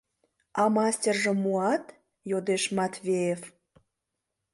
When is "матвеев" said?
2.77-3.41